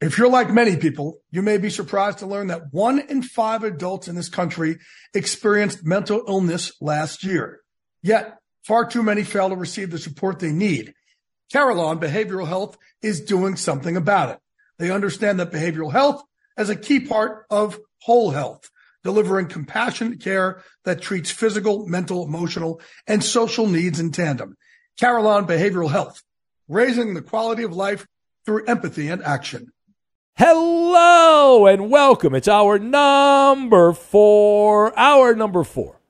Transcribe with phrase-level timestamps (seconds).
[0.00, 3.64] If you're like many people, you may be surprised to learn that one in five
[3.64, 4.78] adults in this country
[5.12, 7.60] experienced mental illness last year.
[8.02, 10.94] Yet far too many fail to receive the support they need.
[11.52, 14.38] Carelon Behavioral Health is doing something about it.
[14.78, 16.22] They understand that behavioral health
[16.56, 18.70] is a key part of whole health,
[19.04, 24.56] delivering compassionate care that treats physical, mental, emotional, and social needs in tandem.
[24.98, 26.22] Carelon Behavioral Health,
[26.68, 28.06] raising the quality of life
[28.46, 29.70] through empathy and action.
[30.42, 32.34] Hello and welcome.
[32.34, 36.00] It's hour number four, hour number four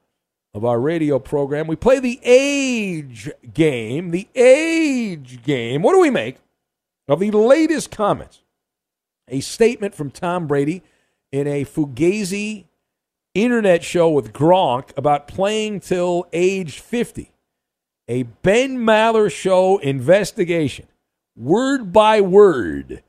[0.54, 1.66] of our radio program.
[1.66, 4.12] We play the age game.
[4.12, 5.82] The age game.
[5.82, 6.36] What do we make
[7.08, 8.42] of the latest comments?
[9.26, 10.84] A statement from Tom Brady
[11.32, 12.66] in a Fugazi
[13.34, 17.32] internet show with Gronk about playing till age 50.
[18.06, 20.86] A Ben Maller show investigation,
[21.34, 23.02] word by word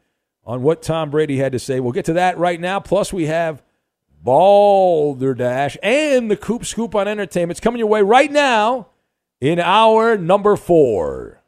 [0.46, 1.80] on what Tom Brady had to say.
[1.80, 2.80] We'll get to that right now.
[2.80, 3.62] Plus, we have
[4.24, 7.52] Balderdash and the Coop Scoop on Entertainment.
[7.52, 8.88] It's coming your way right now
[9.40, 11.42] in hour number four.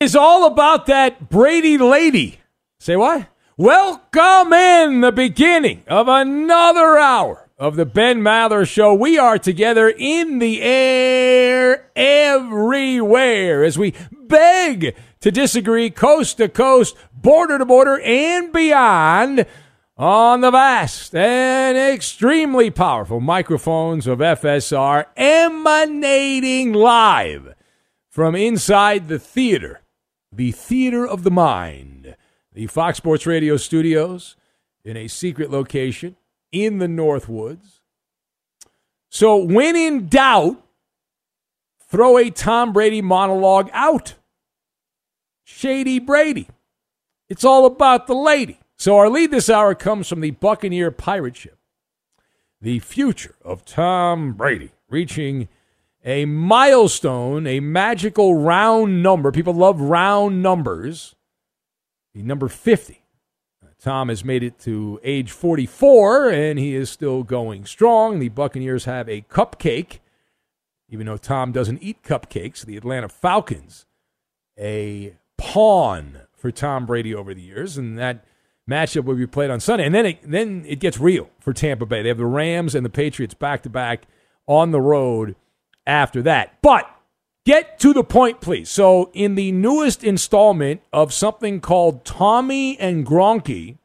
[0.00, 2.40] It's all about that Brady lady.
[2.78, 3.28] Say what?
[3.56, 8.92] Welcome in the beginning of another hour of the Ben Maller Show.
[8.92, 14.94] We are together in the air everywhere as we beg
[15.26, 19.44] to disagree coast to coast, border to border, and beyond
[19.96, 27.56] on the vast and extremely powerful microphones of FSR emanating live
[28.08, 29.80] from inside the theater,
[30.30, 32.14] the theater of the mind,
[32.52, 34.36] the Fox Sports Radio studios
[34.84, 36.14] in a secret location
[36.52, 37.80] in the Northwoods.
[39.08, 40.64] So, when in doubt,
[41.90, 44.14] throw a Tom Brady monologue out.
[45.48, 46.48] Shady Brady.
[47.28, 48.58] It's all about the lady.
[48.76, 51.56] So our lead this hour comes from the Buccaneer pirate ship.
[52.60, 55.48] The future of Tom Brady reaching
[56.04, 59.30] a milestone, a magical round number.
[59.30, 61.14] People love round numbers.
[62.12, 63.04] The number 50.
[63.78, 68.18] Tom has made it to age 44 and he is still going strong.
[68.18, 70.00] The Buccaneers have a cupcake,
[70.88, 72.66] even though Tom doesn't eat cupcakes.
[72.66, 73.86] The Atlanta Falcons,
[74.58, 78.24] a pawn for Tom Brady over the years, and that
[78.68, 79.86] matchup will be played on Sunday.
[79.86, 82.02] And then it, then it gets real for Tampa Bay.
[82.02, 84.06] They have the Rams and the Patriots back to back
[84.46, 85.36] on the road
[85.86, 86.60] after that.
[86.62, 86.90] But
[87.46, 88.68] Get to the point, please.
[88.68, 93.78] So, in the newest installment of something called Tommy and Gronky,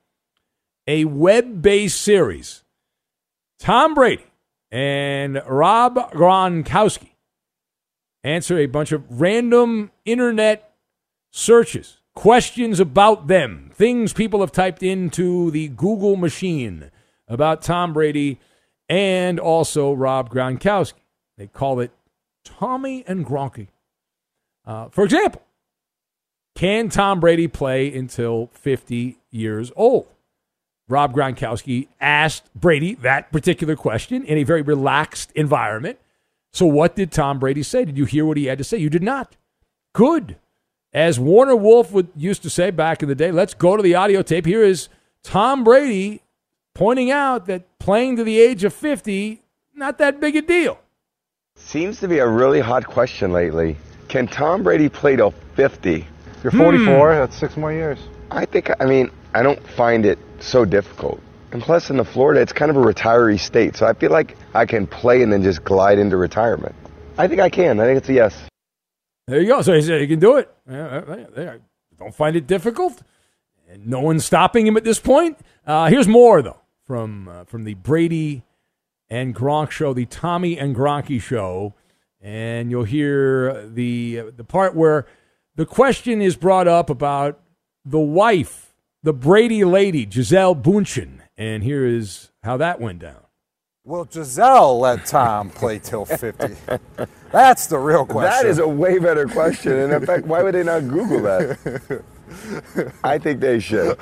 [0.88, 2.63] a web based series,
[3.59, 4.25] Tom Brady
[4.71, 7.12] and Rob Gronkowski
[8.24, 10.70] answer a bunch of random internet
[11.31, 16.92] searches, questions about them, things people have typed into the Google machine
[17.28, 18.39] about Tom Brady
[18.88, 21.00] and also Rob Gronkowski.
[21.38, 21.92] They call it
[22.44, 23.69] Tommy and Gronky.
[24.66, 25.42] Uh, for example,
[26.56, 30.07] can Tom Brady play until 50 years old?
[30.88, 35.98] Rob Gronkowski asked Brady that particular question in a very relaxed environment.
[36.51, 37.86] So, what did Tom Brady say?
[37.86, 38.78] Did you hear what he had to say?
[38.78, 39.38] You did not.
[39.94, 40.36] Good.
[40.93, 43.95] As Warner Wolf would used to say back in the day, let's go to the
[43.95, 44.45] audio tape.
[44.45, 44.89] Here is
[45.23, 46.21] Tom Brady
[46.73, 49.41] pointing out that playing to the age of 50,
[49.73, 50.79] not that big a deal.
[51.55, 53.77] Seems to be a really hot question lately.
[54.09, 56.05] Can Tom Brady play till 50?
[56.43, 57.99] You're 44, that's six more years.
[58.29, 61.21] I think, I mean, I don't find it so difficult.
[61.53, 64.35] And plus, in the Florida, it's kind of a retiree state, so I feel like
[64.53, 66.75] I can play and then just glide into retirement.
[67.17, 67.79] I think I can.
[67.79, 68.50] I think it's a yes.
[69.31, 69.62] There you go.
[69.62, 70.54] So he said he can do it.
[71.98, 73.01] Don't find it difficult.
[73.69, 75.39] And no one's stopping him at this point.
[75.66, 78.44] Uh, here's more though from uh, from the Brady
[79.10, 81.74] and Gronk show, the Tommy and Gronky show,
[82.19, 85.07] and you'll hear the the part where
[85.56, 87.39] the question is brought up about
[87.86, 93.24] the wife, the Brady lady, Gisele Bundchen, and here is how that went down.
[93.83, 96.56] Will Gisele let Tom play till 50?
[97.31, 98.44] That's the real question.
[98.44, 99.72] That is a way better question.
[99.74, 102.04] And in fact, why would they not Google that?
[103.04, 103.98] I think they should.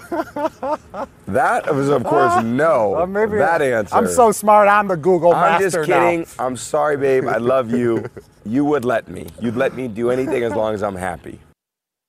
[1.27, 2.97] That was, of course, no.
[2.97, 3.95] Uh, maybe that answer.
[3.95, 4.67] I'm so smart.
[4.67, 5.63] I'm the Google master.
[5.63, 6.19] I'm just kidding.
[6.37, 6.45] now.
[6.45, 7.25] I'm sorry, babe.
[7.27, 8.05] I love you.
[8.45, 9.27] You would let me.
[9.39, 11.39] You'd let me do anything as long as I'm happy.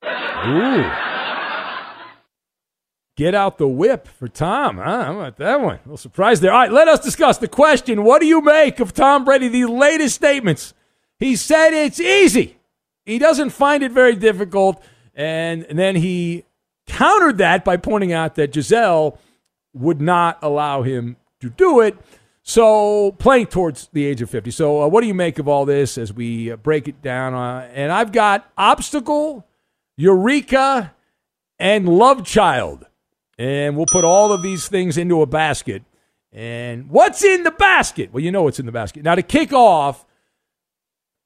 [0.07, 0.91] Ooh.
[3.17, 4.79] Get out the whip for Tom.
[4.79, 5.05] Huh?
[5.05, 5.77] How about that one?
[5.77, 6.53] A little surprised there.
[6.53, 8.05] All right, let us discuss the question.
[8.05, 10.73] What do you make of Tom Brady, the latest statements?
[11.19, 12.57] He said it's easy.
[13.05, 14.83] He doesn't find it very difficult.
[15.15, 16.45] And, and then he
[16.87, 19.19] countered that by pointing out that Gisele
[19.75, 21.97] would not allow him to do it.
[22.43, 24.51] So playing towards the age of 50.
[24.51, 27.35] So uh, what do you make of all this as we uh, break it down?
[27.35, 29.47] Uh, and I've got obstacle,
[29.97, 30.95] eureka,
[31.59, 32.87] and love child.
[33.41, 35.83] And we'll put all of these things into a basket.
[36.31, 38.13] And what's in the basket?
[38.13, 39.03] Well, you know what's in the basket.
[39.03, 40.05] Now, to kick off,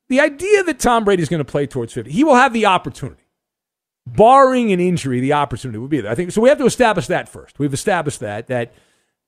[0.08, 2.66] the idea that Tom Brady is going to play towards 50, he will have the
[2.66, 3.24] opportunity.
[4.06, 6.12] Barring an injury, the opportunity would be there.
[6.12, 6.40] I think so.
[6.40, 7.58] We have to establish that first.
[7.58, 8.72] We've established that that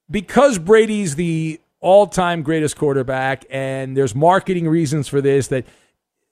[0.09, 5.49] because Brady's the all-time greatest quarterback, and there's marketing reasons for this.
[5.49, 5.67] That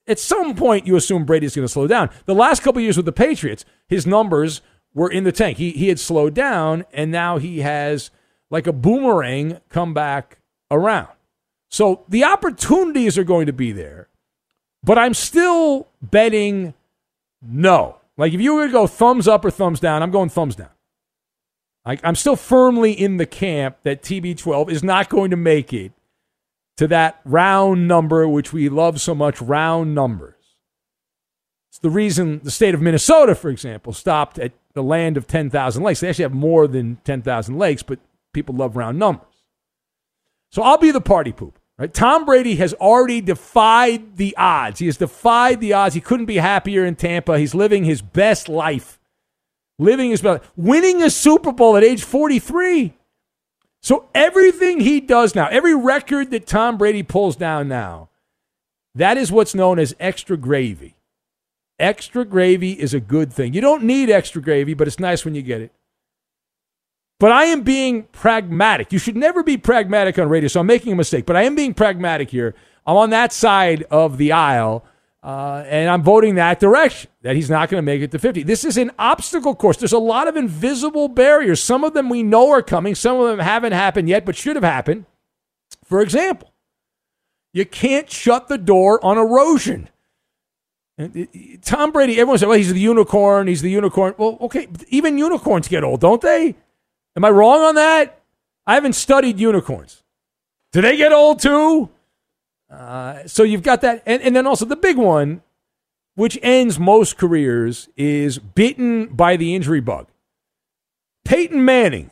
[0.06, 2.10] at some point you assume Brady's going to slow down.
[2.26, 4.60] The last couple years with the Patriots, his numbers
[4.94, 5.58] were in the tank.
[5.58, 8.10] He he had slowed down, and now he has
[8.50, 10.38] like a boomerang come back
[10.70, 11.08] around.
[11.70, 14.08] So the opportunities are going to be there,
[14.82, 16.74] but I'm still betting
[17.42, 17.98] no.
[18.16, 20.68] Like if you were to go thumbs up or thumbs down, I'm going thumbs down.
[21.84, 25.92] Like I'm still firmly in the camp that TB12 is not going to make it
[26.76, 30.34] to that round number, which we love so much, round numbers.
[31.70, 35.82] It's the reason the state of Minnesota, for example, stopped at the land of 10,000
[35.82, 36.00] lakes.
[36.00, 37.98] They actually have more than 10,000 lakes, but
[38.32, 39.44] people love round numbers.
[40.52, 41.58] So I'll be the party poop.
[41.78, 41.92] Right?
[41.92, 44.78] Tom Brady has already defied the odds.
[44.78, 45.94] He has defied the odds.
[45.94, 47.38] He couldn't be happier in Tampa.
[47.38, 49.00] He's living his best life.
[49.78, 52.94] Living his best winning a Super Bowl at age 43.
[53.82, 58.08] So everything he does now, every record that Tom Brady pulls down now,
[58.94, 60.94] that is what's known as extra gravy.
[61.78, 63.52] Extra gravy is a good thing.
[63.52, 65.72] You don't need extra gravy, but it's nice when you get it.
[67.18, 68.92] But I am being pragmatic.
[68.92, 71.26] You should never be pragmatic on radio, so I'm making a mistake.
[71.26, 72.54] But I am being pragmatic here.
[72.86, 74.84] I'm on that side of the aisle,
[75.22, 78.42] uh, and I'm voting that direction that he's not going to make it to 50.
[78.42, 79.78] This is an obstacle course.
[79.78, 81.62] There's a lot of invisible barriers.
[81.62, 84.56] Some of them we know are coming, some of them haven't happened yet, but should
[84.56, 85.06] have happened.
[85.84, 86.52] For example,
[87.52, 89.88] you can't shut the door on erosion.
[90.96, 93.48] And Tom Brady, everyone said, well, he's the unicorn.
[93.48, 94.14] He's the unicorn.
[94.16, 96.54] Well, okay, even unicorns get old, don't they?
[97.16, 98.20] Am I wrong on that?
[98.66, 100.02] I haven't studied unicorns.
[100.72, 101.90] Do they get old too?
[102.70, 104.02] Uh, so you've got that.
[104.06, 105.42] And, and then also the big one,
[106.14, 110.06] which ends most careers, is bitten by the injury bug.
[111.24, 112.10] Peyton Manning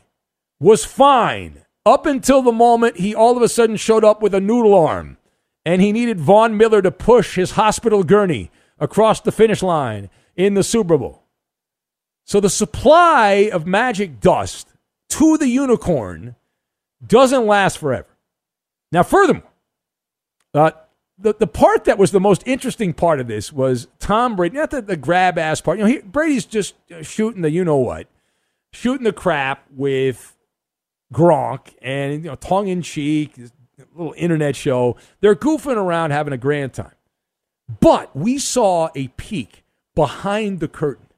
[0.58, 4.40] was fine up until the moment he all of a sudden showed up with a
[4.40, 5.18] noodle arm
[5.64, 8.50] and he needed Von Miller to push his hospital gurney
[8.82, 11.22] across the finish line in the Super Bowl.
[12.24, 14.68] So the supply of magic dust
[15.10, 16.34] to the unicorn
[17.06, 18.08] doesn't last forever.
[18.90, 19.50] Now, furthermore,
[20.52, 20.72] uh,
[21.16, 24.70] the, the part that was the most interesting part of this was Tom Brady, not
[24.70, 25.78] the, the grab ass part.
[25.78, 28.08] You know, he, Brady's just shooting the you know what,
[28.72, 30.36] shooting the crap with
[31.14, 33.34] Gronk and you know tongue in cheek,
[33.94, 34.96] little internet show.
[35.20, 36.92] They're goofing around, having a grand time.
[37.80, 39.64] But we saw a peek
[39.94, 41.08] behind the curtain,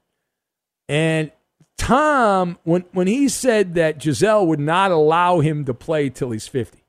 [0.87, 1.31] and
[1.77, 6.47] Tom, when when he said that Gisele would not allow him to play till he's
[6.47, 6.83] fifty,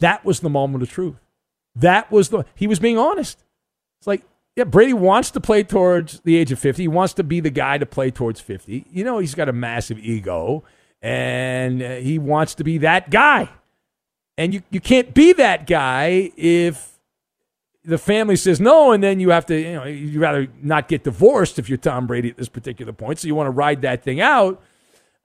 [0.00, 1.16] that was the moment of truth.
[1.74, 3.42] That was the he was being honest.
[4.00, 4.22] It's like
[4.56, 6.82] yeah, Brady wants to play towards the age of 50.
[6.82, 8.86] He wants to be the guy to play towards 50.
[8.90, 10.62] You know, he's got a massive ego
[11.00, 13.48] and uh, he wants to be that guy.
[14.36, 16.91] And you, you can't be that guy if
[17.84, 21.04] the family says no, and then you have to, you know, you'd rather not get
[21.04, 23.18] divorced if you're Tom Brady at this particular point.
[23.18, 24.62] So you want to ride that thing out.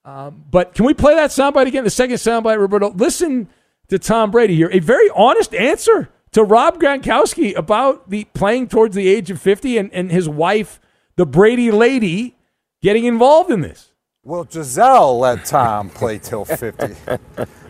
[0.04, 1.84] Um, but can we play that soundbite again?
[1.84, 2.92] The second soundbite, Roberto.
[2.92, 3.50] Listen
[3.90, 4.70] to Tom Brady here.
[4.72, 9.78] A very honest answer to Rob Gronkowski about the playing towards the age of 50
[9.78, 10.80] and, and his wife,
[11.16, 12.36] the Brady lady,
[12.82, 13.92] getting involved in this.
[14.28, 16.96] Will Gisele let Tom play till 50?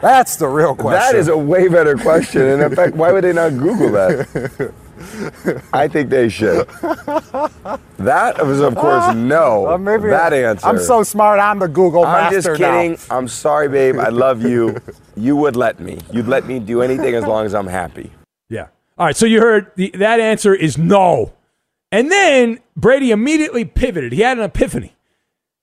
[0.02, 1.00] That's the real question.
[1.00, 2.42] That is a way better question.
[2.42, 4.74] And in fact, why would they not Google that?
[5.72, 6.68] I think they should.
[8.00, 9.68] That was, of course, no.
[9.68, 10.66] Uh, maybe that answer.
[10.66, 11.40] I'm so smart.
[11.40, 12.94] I'm the Google I'm master just kidding.
[12.94, 13.16] now.
[13.16, 14.00] I'm sorry, babe.
[14.00, 14.78] I love you.
[15.16, 16.00] You would let me.
[16.12, 18.12] You'd let me do anything as long as I'm happy.
[18.50, 18.70] Yeah.
[18.98, 19.16] All right.
[19.16, 21.34] So you heard the, that answer is no.
[21.92, 24.12] And then Brady immediately pivoted.
[24.12, 24.97] He had an epiphany.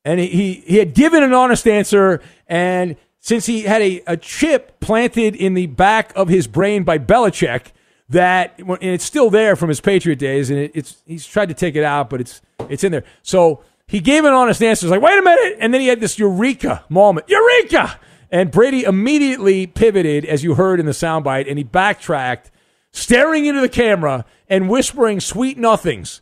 [0.05, 2.21] And he, he, had given an honest answer.
[2.47, 6.99] And since he had a, a chip planted in the back of his brain by
[6.99, 7.71] Belichick,
[8.09, 11.55] that and it's still there from his Patriot days, and it, it's he's tried to
[11.55, 13.03] take it out, but it's it's in there.
[13.23, 14.85] So he gave an honest answer.
[14.85, 18.83] He's like, wait a minute, and then he had this eureka moment, eureka, and Brady
[18.83, 22.51] immediately pivoted, as you heard in the soundbite, and he backtracked,
[22.91, 26.21] staring into the camera and whispering sweet nothings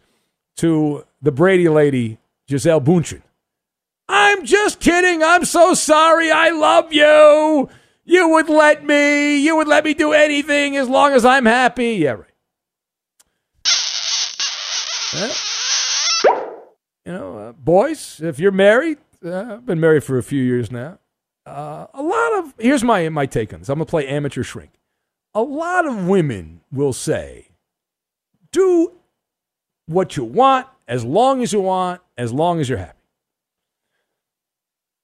[0.58, 3.22] to the Brady lady, Gisele Bundchen.
[4.08, 5.24] I'm just kidding.
[5.24, 6.32] I'm so sorry.
[6.32, 7.70] I love you.
[8.06, 9.38] You would let me.
[9.38, 11.94] You would let me do anything as long as I'm happy.
[11.94, 12.30] Yeah, right.
[17.06, 20.72] You know, uh, boys, if you're married, uh, I've been married for a few years
[20.72, 21.00] now.
[21.46, 23.70] Uh, a lot of here's my my take on this.
[23.70, 24.72] I'm gonna play amateur shrink.
[25.34, 27.50] A lot of women will say,
[28.52, 28.94] "Do
[29.86, 33.03] what you want as long as you want, as long as you're happy."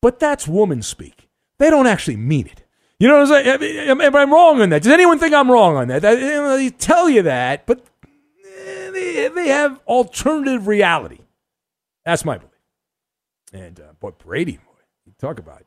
[0.01, 1.29] But that's woman speak.
[1.58, 2.63] They don't actually mean it.
[3.00, 3.89] You know what I'm saying?
[3.89, 4.84] Am, am I wrong on that?
[4.84, 6.01] Does anyone think I'm wrong on that?
[6.01, 11.20] They, tell you that, but eh, they, they have alternative reality.
[12.06, 12.51] That's my belief.
[13.53, 14.60] And uh, boy, Brady,
[15.18, 15.63] talk about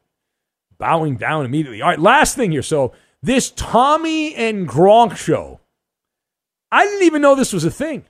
[0.79, 1.81] bowing down immediately.
[1.81, 2.63] All right, last thing here.
[2.63, 5.61] So this Tommy and Gronk show,
[6.71, 8.05] I didn't even know this was a thing.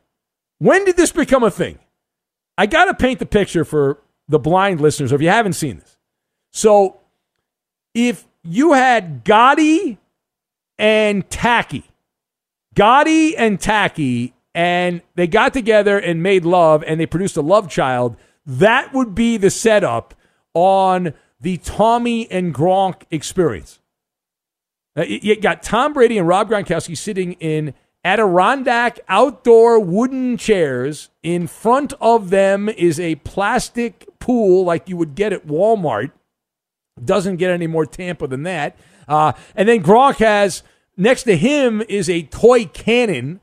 [0.59, 1.79] When did this become a thing?
[2.57, 5.92] I got to paint the picture for the blind listeners, if you haven't seen this.
[6.53, 7.01] So
[7.95, 9.99] if you had Gotti
[10.79, 11.85] and Tacky,
[12.75, 17.69] Gotti and Tacky, and they got together and made love and they produced a love
[17.69, 20.15] child, that would be the setup
[20.55, 23.81] on the Tommy and Gronk experience.
[24.97, 31.09] Uh, You got Tom Brady and Rob Gronkowski sitting in Adirondack outdoor wooden chairs.
[31.23, 36.11] In front of them is a plastic pool like you would get at Walmart.
[37.03, 38.77] Doesn't get any more Tampa than that.
[39.09, 40.63] Uh, and then Gronk has
[40.97, 43.41] next to him is a toy cannon.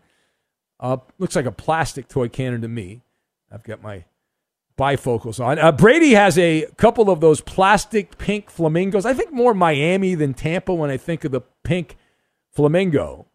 [0.80, 3.02] Uh, looks like a plastic toy cannon to me.
[3.52, 4.06] I've got my
[4.78, 5.60] bifocals on.
[5.60, 9.06] Uh, Brady has a couple of those plastic pink flamingos.
[9.06, 11.98] I think more Miami than Tampa when I think of the pink
[12.52, 13.26] flamingo.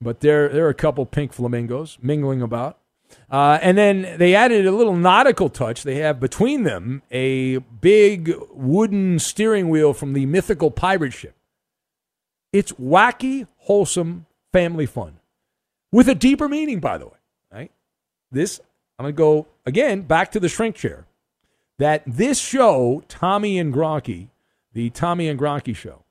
[0.00, 2.78] But there, there are a couple pink flamingos mingling about.
[3.30, 5.82] Uh, and then they added a little nautical touch.
[5.82, 11.34] They have between them a big wooden steering wheel from the mythical pirate ship.
[12.52, 15.18] It's wacky, wholesome family fun
[15.90, 17.18] with a deeper meaning, by the way.
[17.52, 17.70] Right?
[18.30, 18.60] This,
[18.98, 21.06] I'm going to go again back to the shrink chair.
[21.78, 24.28] That this show, Tommy and Gronky,
[24.72, 26.04] the Tommy and Gronky show,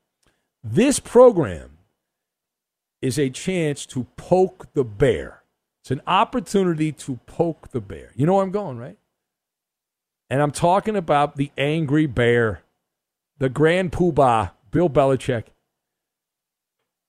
[0.62, 1.78] this program
[3.00, 5.43] is a chance to poke the bear.
[5.84, 8.12] It's an opportunity to poke the bear.
[8.16, 8.96] You know where I'm going, right?
[10.30, 12.62] And I'm talking about the angry bear,
[13.36, 15.48] the grand poobah, Bill Belichick.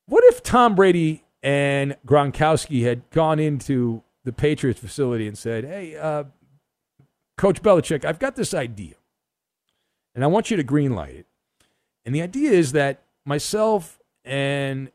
[0.07, 5.95] What if Tom Brady and Gronkowski had gone into the Patriots facility and said, "Hey,
[5.95, 6.25] uh,
[7.37, 8.95] Coach Belichick, I've got this idea,
[10.13, 11.27] and I want you to greenlight it."
[12.03, 14.91] And the idea is that myself and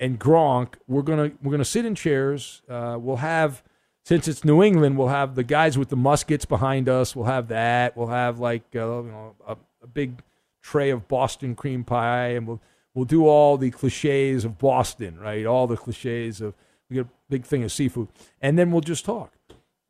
[0.00, 2.62] and Gronk, we're gonna we're gonna sit in chairs.
[2.68, 3.62] Uh, we'll have
[4.02, 7.14] since it's New England, we'll have the guys with the muskets behind us.
[7.14, 7.96] We'll have that.
[7.96, 10.22] We'll have like uh, you know a, a big
[10.62, 12.60] tray of Boston cream pie, and we'll
[12.94, 15.44] we'll do all the cliches of Boston, right?
[15.44, 16.54] All the cliches of
[16.88, 18.08] we get a big thing of seafood,
[18.40, 19.32] and then we'll just talk.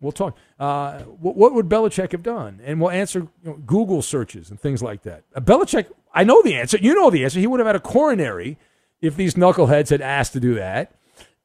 [0.00, 0.36] We'll talk.
[0.58, 2.58] Uh, what, what, would Belichick have done?
[2.64, 5.24] And we'll answer you know, Google searches and things like that.
[5.34, 6.78] Uh, Belichick, I know the answer.
[6.78, 7.38] You know the answer.
[7.38, 8.56] He would have had a coronary
[9.00, 10.92] if these knuckleheads had asked to do that.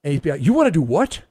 [0.04, 1.22] And he'd be like, "You want to do what?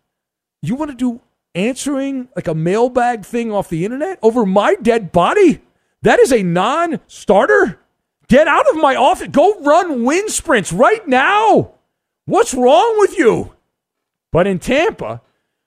[0.62, 1.20] You want to do
[1.54, 5.60] answering like a mailbag thing off the internet over my dead body?
[6.02, 7.80] That is a non-starter."
[8.28, 9.28] Get out of my office.
[9.28, 11.72] Go run wind sprints right now.
[12.26, 13.54] What's wrong with you?
[14.32, 15.20] But in Tampa,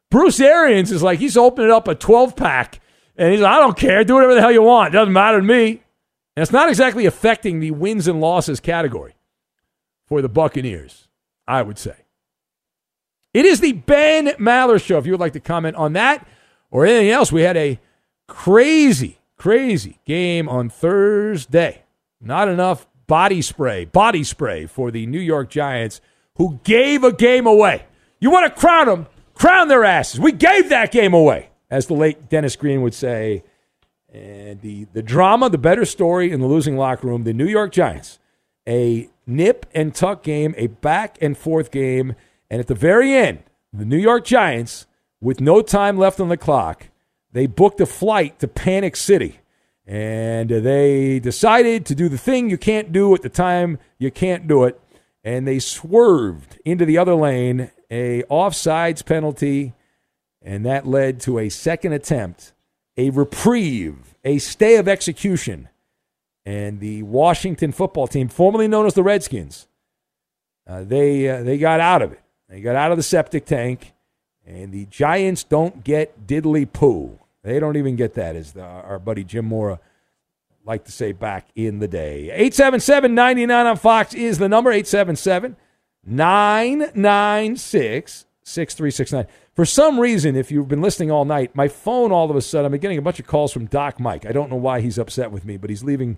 [0.10, 2.82] Bruce Arians is like, he's opening up a 12 pack
[3.16, 4.04] and he's like, I don't care.
[4.04, 4.94] Do whatever the hell you want.
[4.94, 5.84] It doesn't matter to me.
[6.36, 9.16] And it's not exactly affecting the wins and losses category
[10.08, 11.08] for the Buccaneers,
[11.48, 11.96] I would say.
[13.34, 14.98] It is the Ben Maller Show.
[14.98, 16.26] If you would like to comment on that
[16.72, 17.80] or anything else, we had a
[18.28, 21.84] crazy, crazy game on Thursday.
[22.20, 26.02] Not enough body spray, body spray for the New York Giants
[26.36, 27.86] who gave a game away.
[28.20, 29.08] You want to crown them?
[29.36, 30.20] Crown their asses.
[30.20, 33.44] We gave that game away, as the late Dennis Green would say.
[34.12, 37.72] And the, the drama, the better story in the losing locker room, the New York
[37.72, 38.18] Giants,
[38.68, 42.16] a nip and tuck game, a back and forth game.
[42.50, 44.86] And at the very end, the New York Giants,
[45.22, 46.88] with no time left on the clock,
[47.32, 49.40] they booked a flight to Panic City
[49.88, 54.46] and they decided to do the thing you can't do at the time you can't
[54.48, 54.80] do it.
[55.24, 59.74] And they swerved into the other lane, a offsides penalty,
[60.42, 62.54] and that led to a second attempt,
[62.98, 65.70] a reprieve, a stay of execution.
[66.48, 69.68] And the Washington football team, formerly known as the Redskins,
[70.66, 72.22] uh, they, uh, they got out of it.
[72.48, 73.92] They got out of the septic tank,
[74.46, 77.20] and the Giants don't get diddly poo.
[77.44, 79.82] They don't even get that, as the, our buddy Jim Mora
[80.64, 82.32] liked to say back in the day.
[82.32, 85.58] 877 99 on Fox is the number 877
[86.06, 89.28] 996 6369.
[89.54, 92.74] For some reason, if you've been listening all night, my phone all of a sudden,
[92.74, 94.26] I'm getting a bunch of calls from Doc Mike.
[94.26, 96.18] I don't know why he's upset with me, but he's leaving.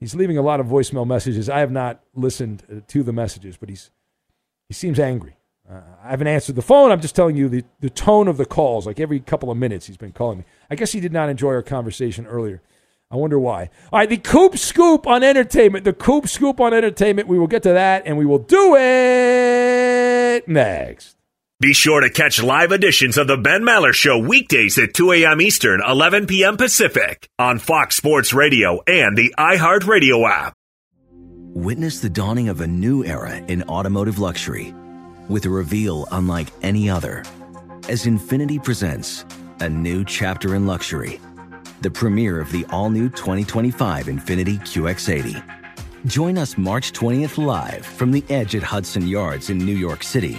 [0.00, 1.48] He's leaving a lot of voicemail messages.
[1.48, 3.90] I have not listened to the messages, but he's
[4.68, 5.36] he seems angry.
[5.68, 6.90] Uh, I haven't answered the phone.
[6.90, 8.86] I'm just telling you the, the tone of the calls.
[8.86, 10.44] Like every couple of minutes, he's been calling me.
[10.70, 12.62] I guess he did not enjoy our conversation earlier.
[13.10, 13.70] I wonder why.
[13.92, 15.84] All right, the Coop Scoop on entertainment.
[15.84, 17.28] The Coop Scoop on entertainment.
[17.28, 21.17] We will get to that, and we will do it next.
[21.60, 25.40] Be sure to catch live editions of the Ben Maller Show weekdays at 2 a.m.
[25.40, 26.56] Eastern, 11 p.m.
[26.56, 30.54] Pacific on Fox Sports Radio and the iHeartRadio app.
[31.10, 34.72] Witness the dawning of a new era in automotive luxury
[35.28, 37.24] with a reveal unlike any other
[37.88, 39.24] as Infiniti presents
[39.58, 41.20] a new chapter in luxury,
[41.80, 45.42] the premiere of the all new 2025 Infiniti QX80.
[46.06, 50.38] Join us March 20th live from the edge at Hudson Yards in New York City,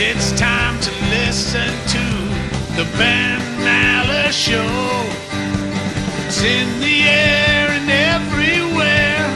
[0.00, 2.04] It's time to listen to
[2.76, 4.62] the Ben Maller Show.
[6.24, 9.26] It's in the air and everywhere,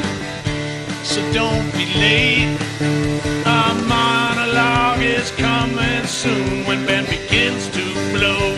[1.03, 2.57] so don't be late.
[3.45, 7.83] Our monologue is coming soon when Ben begins to
[8.17, 8.57] blow.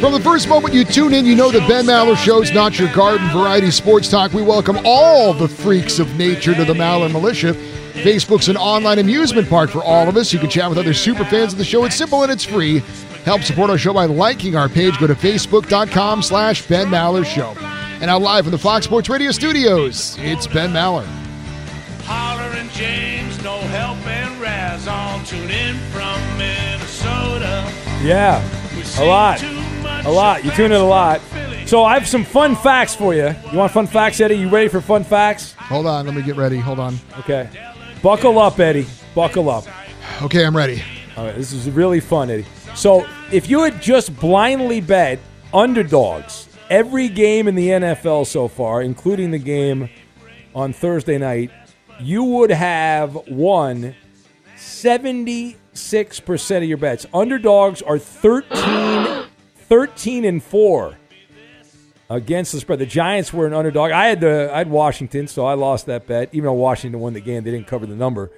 [0.00, 2.92] From the first moment you tune in, you know the Ben Maller Show's not your
[2.92, 4.32] garden variety sports talk.
[4.32, 7.54] We welcome all the freaks of nature to the Maller Militia.
[8.00, 10.32] Facebook's an online amusement park for all of us.
[10.32, 11.84] You can chat with other super fans of the show.
[11.84, 12.82] It's simple and it's free.
[13.24, 14.98] Help support our show by liking our page.
[14.98, 17.54] Go to facebook.com slash Ben Maller Show.
[18.00, 21.04] And now live from the Fox Sports Radio studios, it's Ben Maller.
[22.04, 27.70] Holler and James, no help and Raz, all tune in from Minnesota.
[28.02, 28.42] Yeah,
[28.98, 29.42] a lot.
[30.06, 30.44] A lot.
[30.44, 31.20] You tune in a lot.
[31.66, 33.34] So I have some fun facts for you.
[33.52, 34.36] You want fun facts, Eddie?
[34.36, 35.52] You ready for fun facts?
[35.58, 36.56] Hold on, let me get ready.
[36.58, 36.96] Hold on.
[37.18, 37.48] Okay.
[38.02, 38.86] Buckle up, Eddie.
[39.14, 39.64] Buckle up.
[40.22, 40.82] Okay, I'm ready.
[41.16, 42.46] All right, this is really fun, Eddie.
[42.74, 45.18] So, if you had just blindly bet
[45.52, 49.90] underdogs every game in the NFL so far, including the game
[50.54, 51.50] on Thursday night,
[52.00, 53.94] you would have won
[54.56, 57.04] 76% of your bets.
[57.12, 59.26] Underdogs are 13,
[59.68, 60.96] 13 and 4
[62.10, 62.80] against the spread.
[62.80, 63.92] The Giants were an underdog.
[63.92, 66.28] I had the I had Washington, so I lost that bet.
[66.32, 68.30] Even though Washington won the game, they didn't cover the number,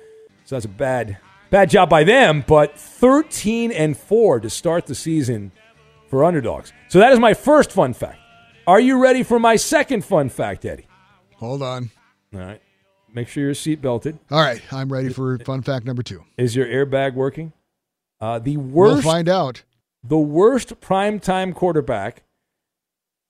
[0.44, 1.16] so that's a bad
[1.50, 2.44] bad job by them.
[2.46, 5.50] But thirteen and four to start the season
[6.08, 6.72] for underdogs.
[6.88, 8.20] So that is my first fun fact.
[8.66, 10.86] Are you ready for my second fun fact, Eddie?
[11.36, 11.90] Hold on.
[12.32, 12.62] All right.
[13.14, 14.18] Make sure you're seat belted.
[14.30, 16.24] All right, I'm ready for fun fact number two.
[16.38, 17.52] Is your airbag working?
[18.20, 19.04] Uh, the worst.
[19.04, 19.64] We'll find out.
[20.04, 22.22] The worst primetime quarterback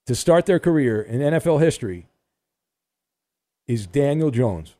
[0.06, 2.06] to start their career in NFL history
[3.66, 4.74] is Daniel Jones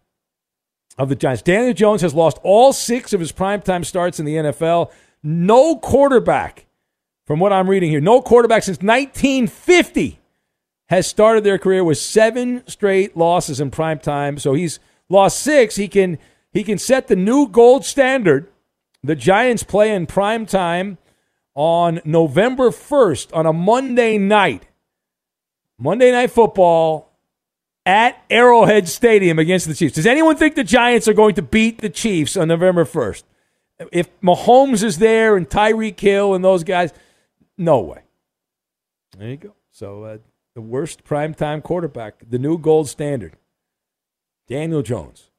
[0.99, 1.43] of the Giants.
[1.43, 4.91] Daniel Jones has lost all six of his primetime starts in the NFL.
[5.23, 6.67] No quarterback,
[7.27, 10.19] from what I'm reading here, no quarterback since 1950
[10.89, 14.39] has started their career with seven straight losses in primetime.
[14.41, 15.77] So he's lost six.
[15.77, 16.19] He can
[16.53, 18.49] he can set the new gold standard
[19.03, 20.99] The Giants play in prime time
[21.55, 24.67] on November 1st on a Monday night.
[25.83, 27.11] Monday Night Football
[27.85, 29.97] at Arrowhead Stadium against the Chiefs.
[29.97, 33.25] Does anyone think the Giants are going to beat the Chiefs on November 1st?
[33.91, 36.93] If Mahomes is there and Tyreek Hill and those guys,
[37.59, 38.03] no way.
[39.19, 39.55] There you go.
[39.73, 40.19] So uh,
[40.55, 43.37] the worst primetime quarterback, the new gold standard,
[44.47, 45.31] Daniel Jones,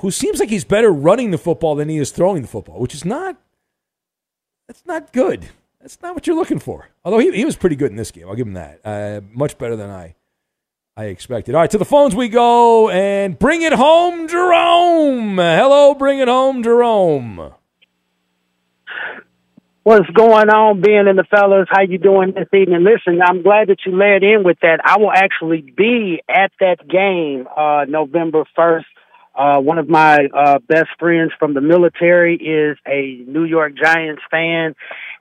[0.00, 2.94] who seems like he's better running the football than he is throwing the football, which
[2.94, 3.36] is not
[4.66, 5.48] that's not good.
[5.80, 6.88] That's not what you're looking for.
[7.04, 8.80] Although he, he was pretty good in this game, I'll give him that.
[8.84, 10.14] Uh, much better than I
[10.96, 11.54] I expected.
[11.54, 15.36] All right, to the phones we go and bring it home, Jerome.
[15.36, 17.54] Hello, bring it home, Jerome.
[19.84, 21.68] What's going on, being in the fellas?
[21.70, 22.82] How you doing this evening?
[22.84, 24.80] Listen, I'm glad that you led in with that.
[24.84, 28.84] I will actually be at that game uh, November 1st.
[29.36, 34.22] Uh, one of my uh, best friends from the military is a New York Giants
[34.32, 34.74] fan,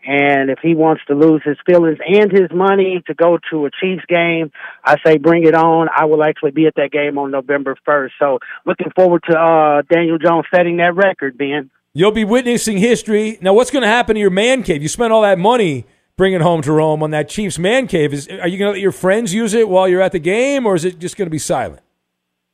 [0.08, 3.70] and if he wants to lose his feelings and his money to go to a
[3.70, 5.90] Chiefs game, I say bring it on.
[5.94, 8.12] I will actually be at that game on November 1st.
[8.18, 11.70] So looking forward to uh, Daniel Jones setting that record, Ben.
[11.94, 13.38] You'll be witnessing history.
[13.42, 14.82] Now, what's going to happen to your man cave?
[14.82, 18.14] You spent all that money bringing home Jerome on that Chiefs man cave.
[18.14, 20.66] Is, are you going to let your friends use it while you're at the game,
[20.66, 21.82] or is it just going to be silent?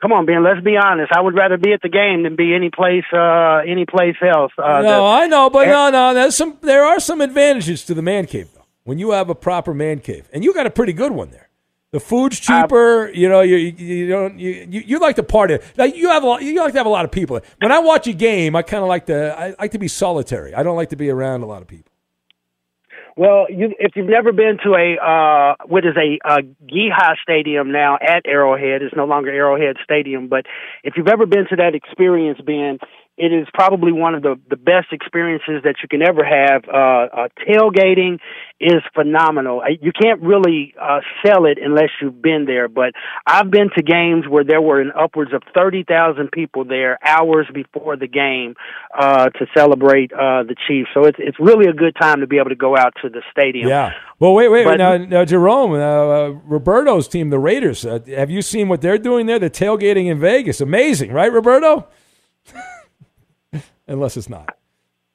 [0.03, 0.43] Come on, Ben.
[0.43, 1.13] Let's be honest.
[1.15, 4.51] I would rather be at the game than be any place, uh, any place else.
[4.57, 6.13] Uh, no, I know, but no, no.
[6.13, 6.57] There's some.
[6.59, 8.65] There are some advantages to the man cave, though.
[8.83, 11.47] When you have a proper man cave, and you got a pretty good one there.
[11.91, 13.09] The food's cheaper.
[13.13, 15.59] you know, you you don't you, you you like to party.
[15.77, 17.39] Like you have a lot, you like to have a lot of people.
[17.61, 20.53] When I watch a game, I kind of like to I like to be solitary.
[20.53, 21.92] I don't like to be around a lot of people.
[23.15, 27.71] Well, you, if you've never been to a uh, what is a, a Geha Stadium
[27.71, 30.29] now at Arrowhead, it's no longer Arrowhead Stadium.
[30.29, 30.45] But
[30.83, 32.79] if you've ever been to that experience, Ben,
[33.15, 36.63] it is probably one of the, the best experiences that you can ever have.
[36.67, 38.17] Uh, uh, tailgating
[38.59, 39.61] is phenomenal.
[39.81, 42.67] You can't really uh, sell it unless you've been there.
[42.67, 42.93] But
[43.27, 47.45] I've been to games where there were an upwards of thirty thousand people there hours
[47.53, 48.55] before the game
[48.97, 50.89] uh, to celebrate uh, the Chiefs.
[50.95, 53.21] So it's it's really a good time to be able to go out to the
[53.31, 53.67] stadium.
[53.69, 53.91] Yeah.
[54.19, 54.63] Well, wait, wait.
[54.63, 57.85] But- now, now, Jerome, uh, uh, Roberto's team, the Raiders.
[57.85, 59.37] Uh, have you seen what they're doing there?
[59.37, 61.87] The tailgating in Vegas, amazing, right, Roberto?
[63.87, 64.55] Unless it's not.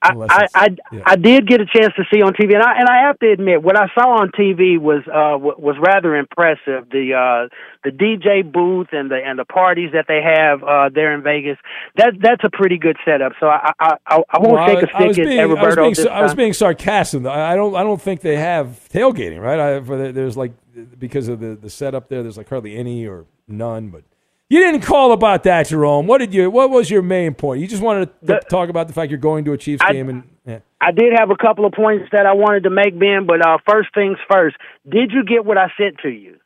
[0.01, 1.03] I, Unless I, it's- I, yeah.
[1.07, 3.33] I did get a chance to see on TV, and I and I have to
[3.33, 6.89] admit, what I saw on TV was uh w- was rather impressive.
[6.93, 7.49] The uh
[7.83, 11.57] the DJ booth and the and the parties that they have uh there in Vegas.
[11.97, 13.33] That that's a pretty good setup.
[13.41, 15.45] So I I I, I won't Well, take a I- I was stick being- at
[15.59, 17.27] I was being, I was being sarcastic.
[17.27, 17.75] I I don't.
[17.75, 19.59] I don't think they have tailgating, right?
[19.59, 20.53] I, there's like
[20.97, 22.23] because of the the setup there.
[22.23, 23.89] There's like hardly any or none.
[23.89, 24.05] But
[24.51, 26.07] you didn't call about that, Jerome.
[26.07, 26.51] What did you?
[26.51, 27.61] What was your main point?
[27.61, 30.09] You just wanted to talk about the fact you're going to a Chiefs I- game
[30.09, 30.23] and.
[30.47, 30.61] Yeah.
[30.81, 33.27] I did have a couple of points that I wanted to make, Ben.
[33.27, 34.57] But uh first things first,
[34.89, 36.37] did you get what I sent to you?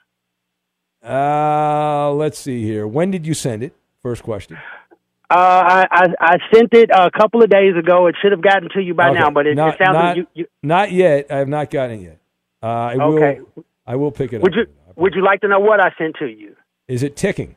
[1.06, 2.86] Uh, let's see here.
[2.86, 3.74] When did you send it?
[4.02, 4.56] First question.
[5.30, 8.06] Uh, I, I I sent it a couple of days ago.
[8.06, 9.18] It should have gotten to you by Okay.
[9.20, 11.26] now, but it, not, it sounds not, like you, you not yet.
[11.30, 12.18] I have not gotten it yet.
[12.62, 13.40] Uh, I Okay.
[13.54, 13.64] will.
[13.86, 14.66] I will pick it would up.
[14.68, 16.54] you would you like to know what I sent to you?
[16.88, 17.56] Is it ticking?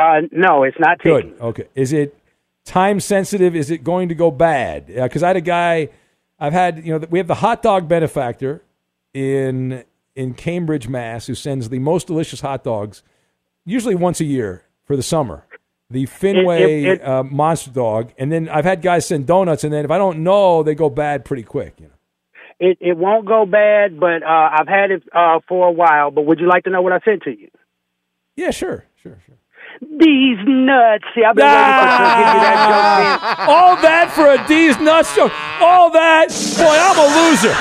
[0.00, 1.30] Uh, no, it's not ticking.
[1.32, 1.40] Good.
[1.40, 1.68] Okay.
[1.74, 2.16] Is it
[2.64, 3.54] time sensitive?
[3.54, 4.86] Is it going to go bad?
[4.86, 5.88] Because I had a guy.
[6.38, 8.62] I've had you know we have the hot dog benefactor
[9.12, 9.84] in
[10.16, 13.02] in Cambridge, Mass, who sends the most delicious hot dogs,
[13.64, 15.44] usually once a year for the summer.
[15.90, 19.84] The Fenway it- uh, monster dog, and then I've had guys send donuts, and then
[19.84, 21.74] if I don't know, they go bad pretty quick.
[21.78, 21.92] You know.
[22.60, 26.10] It it won't go bad, but uh, I've had it uh, for a while.
[26.10, 27.48] But would you like to know what I sent to you?
[28.36, 29.36] Yeah, sure, sure, sure.
[29.80, 31.04] These nuts.
[31.14, 32.56] See, I've been waiting for to give you that.
[32.60, 33.48] Ah!
[33.48, 35.32] All that for a D's nuts joke.
[35.60, 36.28] All that.
[36.60, 37.54] Boy, I'm a loser.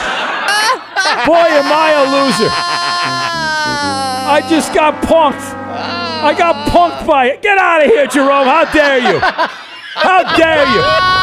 [1.25, 2.51] Boy, am I a loser.
[4.29, 5.41] I just got punked.
[5.41, 7.41] I got punked by it.
[7.41, 8.45] Get out of here, Jerome.
[8.45, 9.19] How dare you?
[9.19, 11.18] How dare you?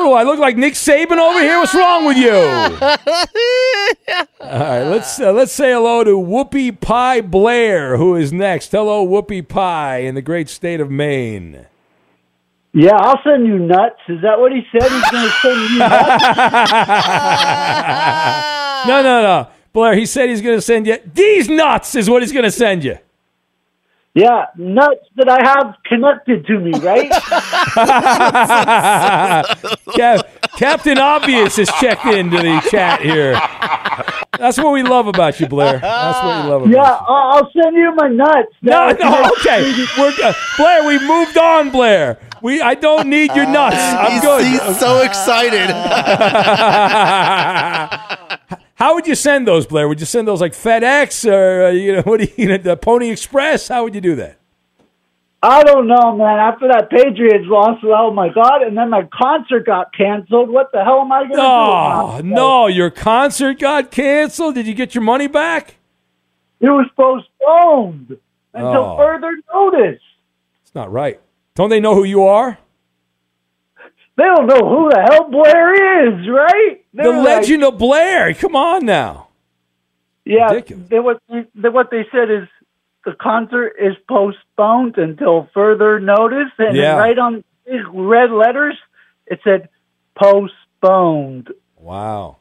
[0.00, 1.58] What do I look like Nick Saban over here?
[1.58, 2.30] What's wrong with you?
[4.40, 8.72] All right, let's uh, let's say hello to Whoopie Pie Blair, who is next.
[8.72, 11.66] Hello, Whoopie Pie, in the great state of Maine.
[12.72, 14.00] Yeah, I'll send you nuts.
[14.08, 14.90] Is that what he said?
[14.90, 16.24] He's going to send you nuts?
[18.86, 19.48] no, no, no.
[19.74, 21.94] Blair, he said he's going to send you these nuts.
[21.94, 22.96] Is what he's going to send you.
[24.12, 27.08] Yeah, nuts that I have connected to me, right?
[29.94, 33.34] Cap- Captain Obvious has checked into the chat here.
[34.36, 35.78] That's what we love about you, Blair.
[35.78, 36.96] That's what we love about Yeah, you.
[37.06, 38.52] I'll I'll send you my nuts.
[38.62, 39.62] No, no, okay.
[39.96, 40.34] We're good.
[40.56, 42.18] Blair, we moved on, Blair.
[42.42, 43.76] We I don't need your nuts.
[43.78, 44.44] I'm He's- good.
[44.44, 45.70] he's so excited.
[48.80, 49.86] How would you send those, Blair?
[49.88, 52.20] Would you send those like FedEx or uh, you know what?
[52.20, 53.68] Do you, know, the Pony Express?
[53.68, 54.38] How would you do that?
[55.42, 56.38] I don't know, man.
[56.38, 58.62] After that Patriots loss, oh my god!
[58.62, 60.48] And then my concert got canceled.
[60.48, 62.28] What the hell am I gonna Oh do?
[62.28, 64.54] Oh no, your concert got canceled.
[64.54, 65.76] Did you get your money back?
[66.60, 68.18] It was postponed
[68.54, 68.96] until Oh.
[68.96, 70.00] further notice.
[70.62, 71.20] It's not right.
[71.54, 72.58] Don't they know who you are?
[74.16, 76.79] They don't know who the hell Blair is, right?
[76.92, 78.34] The like- legend of Blair.
[78.34, 79.28] Come on now.
[80.24, 82.46] Yeah, they, what they, what they said is
[83.04, 86.96] the concert is postponed until further notice, and Yeah.
[86.98, 88.76] right on big red letters
[89.26, 89.68] it said
[90.14, 91.50] postponed.
[91.76, 92.36] Wow.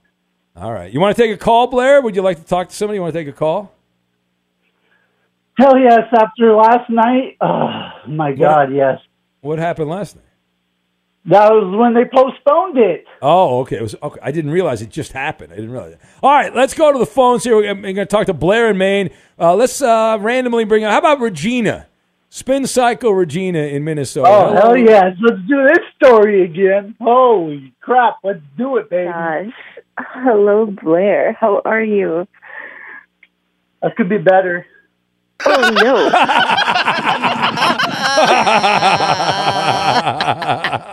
[0.56, 0.92] All right.
[0.92, 2.02] You want to take a call, Blair?
[2.02, 2.98] Would you like to talk to somebody?
[2.98, 3.72] You want to take a call?
[5.58, 6.02] Hell yes!
[6.14, 9.00] After last night, oh my God, yes.
[9.42, 10.26] What happened last night?
[11.26, 13.06] That was when they postponed it.
[13.22, 13.76] Oh, okay.
[13.76, 14.20] It was okay.
[14.24, 15.52] I didn't realize it just happened.
[15.52, 16.00] I didn't realize it.
[16.24, 17.58] All right, let's go to the phones here.
[17.58, 19.10] We're going to talk to Blair in Maine.
[19.38, 20.92] Uh, let's uh, randomly bring up.
[20.92, 21.88] How about Regina?
[22.30, 24.30] Spin Cycle Regina in Minnesota.
[24.30, 24.62] Oh Hello.
[24.62, 25.16] hell yes!
[25.20, 26.96] Let's do this story again.
[27.02, 28.18] Holy crap!
[28.24, 29.12] Let's do it, baby.
[29.12, 29.52] Gosh.
[29.98, 31.34] Hello, Blair.
[31.34, 32.28] How are you?
[33.82, 34.66] That could be better.
[35.46, 36.10] Oh no.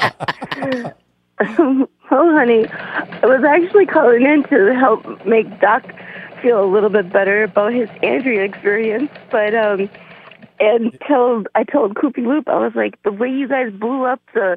[1.58, 2.66] oh, honey.
[2.68, 5.84] I was actually calling in to help make Doc
[6.42, 9.88] feel a little bit better about his Andrea experience, but um
[10.58, 14.20] and told I told Koopy Loop, I was like, the way you guys blew up
[14.34, 14.56] the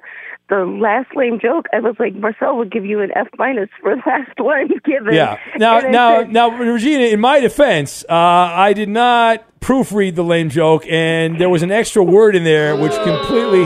[0.49, 3.95] the last lame joke, I was like, Marcel would give you an F minus for
[3.95, 5.13] the last one given.
[5.13, 5.37] Yeah.
[5.57, 7.03] Now, now, said, now, Regina.
[7.05, 11.71] In my defense, uh, I did not proofread the lame joke, and there was an
[11.71, 13.65] extra word in there which completely.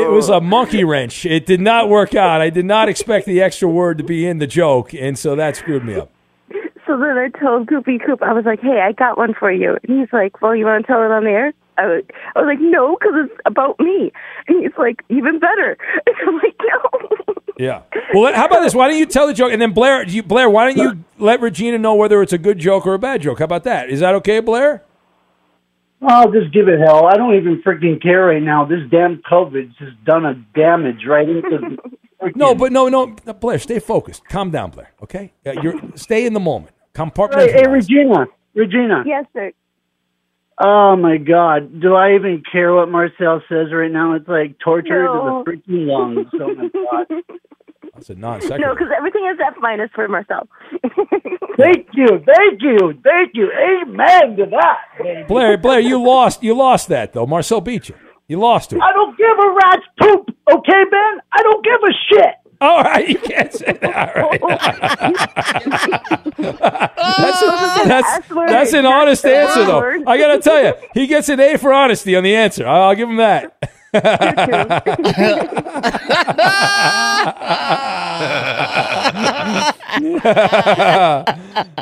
[0.00, 1.26] It was a monkey wrench.
[1.26, 2.40] It did not work out.
[2.40, 5.56] I did not expect the extra word to be in the joke, and so that
[5.56, 6.10] screwed me up.
[6.86, 9.76] So then I told Koopy Coop, I was like, hey, I got one for you.
[9.86, 11.52] And he's like, well, you want to tell it on the air?
[11.76, 14.10] I was, I was like, no, because it's about me.
[14.48, 15.76] And he's like, even better.
[16.06, 17.34] And I'm like, no.
[17.58, 17.82] Yeah.
[18.14, 18.72] Well, how about this?
[18.72, 21.40] Why don't you tell the joke, and then Blair, you, Blair, why don't you let
[21.40, 23.40] Regina know whether it's a good joke or a bad joke?
[23.40, 23.90] How about that?
[23.90, 24.84] Is that okay, Blair?
[26.00, 27.06] I'll just give it hell.
[27.06, 28.64] I don't even freaking care right now.
[28.64, 31.48] This damn COVID's just done a damage right into.
[32.20, 34.24] The No, but no, no, no, Blair, stay focused.
[34.28, 34.90] Calm down, Blair.
[35.02, 36.72] Okay, uh, you're stay in the moment.
[36.96, 37.52] Hey, Compartmentalize.
[37.52, 39.04] hey, Regina, Regina.
[39.06, 39.52] Yes, sir.
[40.60, 44.14] Oh my God, do I even care what Marcel says right now?
[44.14, 45.44] It's like torture No.
[45.44, 46.26] to the freaking lungs.
[46.34, 47.22] Oh my God.
[47.98, 50.48] That's a non No, because everything is F minus for Marcel.
[51.58, 53.50] Thank you, thank you, thank you.
[53.50, 54.78] Amen to that.
[55.02, 55.24] baby.
[55.24, 56.40] Blair, Blair, you lost.
[56.40, 57.26] You lost that though.
[57.26, 57.96] Marcel beat you.
[58.28, 58.78] You lost to.
[58.80, 61.20] I don't give a rat's poop, okay, Ben?
[61.32, 62.34] I don't give a shit.
[62.60, 64.16] All right, you can't say that.
[64.16, 64.40] All right.
[66.38, 70.04] that's, a, oh, that's, that's an honest answer, though.
[70.06, 72.68] I got to tell you, he gets an A for honesty on the answer.
[72.68, 73.72] I'll, I'll give him that.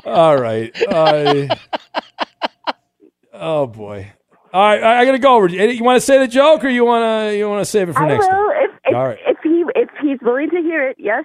[0.05, 0.73] All right.
[0.89, 1.49] I-
[3.33, 4.13] oh boy.
[4.53, 5.35] All right, I, I gotta go.
[5.37, 5.49] Over.
[5.49, 7.93] You want to say the joke, or you want to you want to save it
[7.95, 8.37] for I next time?
[8.37, 9.19] will if if, All right.
[9.27, 10.97] if he if he's willing to hear it.
[10.99, 11.25] Yes.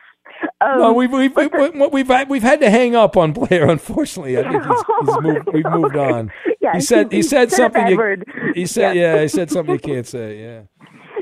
[0.61, 3.69] Um, no, we've we've, we've, we've had we've had to hang up on Blair.
[3.77, 6.31] Unfortunately, I think he's, he's moved, we've moved on.
[6.61, 7.87] Yeah, he said he- he, said said something.
[7.87, 8.23] you.
[8.53, 9.15] He said Yeah.
[9.15, 9.21] yeah.
[9.23, 10.39] He said something you can't say.
[10.41, 10.61] Yeah.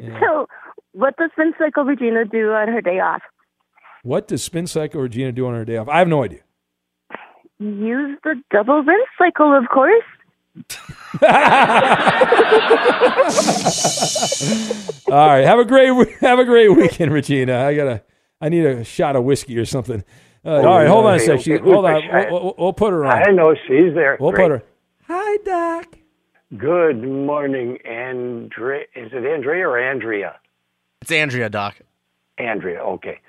[0.21, 0.47] So,
[0.93, 3.21] what does Spin Cycle Regina do on her day off?
[4.03, 5.89] What does Spin Cycle Regina do on her day off?
[5.89, 6.39] I have no idea.
[7.59, 10.03] Use the double rinse cycle, of course.
[15.11, 15.41] All right.
[15.45, 17.65] Have a great have a great weekend, Regina.
[17.65, 18.03] I gotta.
[18.41, 20.03] I need a shot of whiskey or something.
[20.45, 20.87] Uh, all right.
[20.87, 21.41] Hold on a Okay, sec.
[21.41, 22.01] She, hold on.
[22.07, 23.27] We'll, we'll, we'll put her on.
[23.27, 24.17] I know she's there.
[24.19, 24.43] We'll Great.
[24.45, 24.63] put her.
[25.07, 25.97] Hi, Doc.
[26.57, 28.83] Good morning, Andre.
[28.95, 30.39] Is it Andrea or Andrea?
[31.01, 31.75] It's Andrea, Doc.
[32.37, 32.79] Andrea.
[32.81, 33.19] Okay.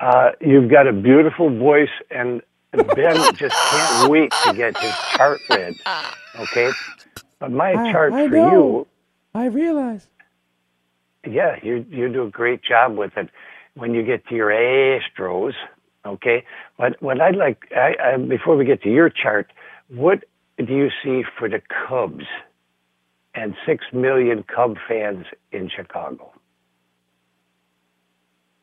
[0.00, 2.42] Uh, you've got a beautiful voice, and
[2.72, 5.74] Ben just can't wait to get his chart read.
[6.40, 6.70] Okay.
[7.38, 8.86] But my I- chart I for know.
[9.36, 10.06] I realize.
[11.28, 13.28] yeah, you you do a great job with it.
[13.74, 15.52] When you get to your Astros,
[16.06, 16.44] okay.
[16.78, 19.52] But what I'd like, I, I, before we get to your chart,
[19.88, 20.24] what
[20.58, 22.24] do you see for the Cubs
[23.34, 26.32] and six million Cub fans in Chicago?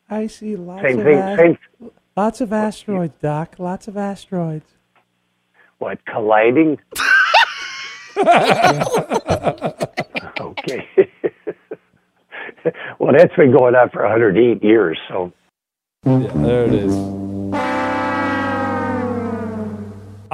[0.10, 1.18] I see lots Same of thing.
[1.18, 1.58] ass- Same.
[2.16, 3.56] Lots of asteroids, Doc.
[3.60, 4.66] Lots of asteroids.
[5.80, 6.78] What colliding?
[10.40, 10.88] okay.
[13.00, 14.98] well, that's been going on for 108 years.
[15.10, 15.32] So
[16.06, 16.96] Yeah, there it is.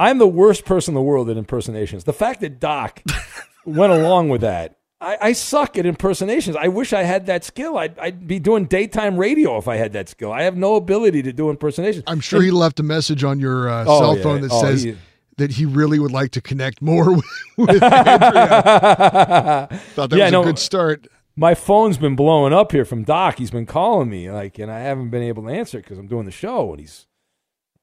[0.00, 2.04] I'm the worst person in the world at impersonations.
[2.04, 3.02] The fact that Doc
[3.66, 6.54] went along with that, I, I suck at impersonations.
[6.56, 7.76] I wish I had that skill.
[7.76, 10.32] I'd, I'd be doing daytime radio if I had that skill.
[10.32, 12.04] I have no ability to do impersonations.
[12.06, 14.22] I'm sure he left a message on your uh, Oh, cell yeah.
[14.22, 14.96] phone that Oh, says he-
[15.36, 17.24] that he really would like to connect more with,
[17.56, 19.68] with Andrea.
[19.94, 21.06] Thought that Yeah, was no, a good start.
[21.38, 23.38] My phone's been blowing up here from Doc.
[23.38, 26.24] He's been calling me, like, and I haven't been able to answer because I'm doing
[26.24, 27.06] the show, and he's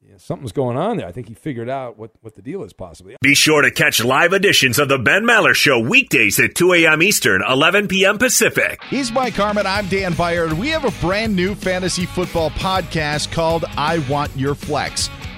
[0.01, 1.07] yeah, something's going on there.
[1.07, 3.15] I think he figured out what, what the deal is, possibly.
[3.21, 7.01] Be sure to catch live editions of The Ben Maller Show weekdays at 2 a.m.
[7.01, 8.17] Eastern, 11 p.m.
[8.17, 8.83] Pacific.
[8.89, 9.65] He's Mike Harmon.
[9.65, 10.51] I'm Dan Byard.
[10.59, 15.09] We have a brand new fantasy football podcast called I Want Your Flex.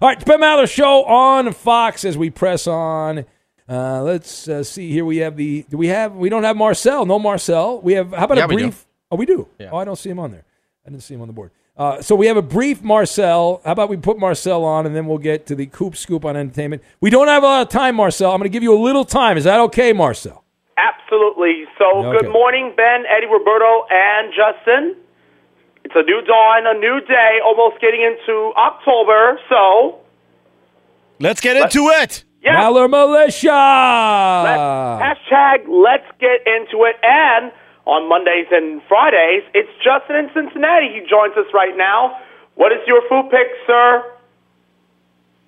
[0.00, 3.24] All right, Ben Maller Show on Fox as we press on.
[3.68, 5.04] Uh, let's uh, see here.
[5.04, 5.64] We have the.
[5.68, 6.14] Do we have?
[6.14, 7.06] We don't have Marcel.
[7.06, 7.80] No Marcel.
[7.80, 8.12] We have.
[8.12, 8.86] How about Yeah, a we brief?
[9.10, 9.48] Oh, we do.
[9.70, 10.44] Oh, I don't see him on there.
[10.86, 11.50] I didn't see him on the board.
[11.76, 13.60] Uh, so we have a brief Marcel.
[13.64, 16.36] How about we put Marcel on, and then we'll get to the Coop Scoop on
[16.36, 16.82] entertainment.
[17.00, 18.30] We don't have a lot of time, Marcel.
[18.32, 19.36] I'm going to give you a little time.
[19.36, 20.42] Is that okay, Marcel?
[20.76, 21.64] Absolutely.
[21.78, 22.20] So, Okay.
[22.26, 24.96] good morning, Ben, Eddie, Roberto, and Justin.
[25.84, 29.38] It's a new dawn, a new day, almost getting into October.
[29.48, 29.98] So,
[31.18, 32.24] Let's get into it.
[32.42, 32.60] Yeah.
[32.60, 33.48] Maller Militia.
[35.00, 36.96] hashtag let's get into it.
[37.02, 37.52] And
[37.86, 40.88] on Mondays and Fridays, it's Justin in Cincinnati.
[40.88, 42.18] He joins us right now.
[42.56, 44.04] What is your food pick, sir?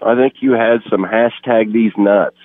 [0.02, 2.36] I think you had some hashtag these nuts.